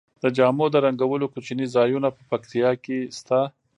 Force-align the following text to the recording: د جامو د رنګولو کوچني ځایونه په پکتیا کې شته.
د 0.23 0.25
جامو 0.37 0.65
د 0.71 0.75
رنګولو 0.85 1.31
کوچني 1.33 1.65
ځایونه 1.75 2.07
په 2.15 2.21
پکتیا 2.31 2.69
کې 2.83 2.97
شته. 3.17 3.39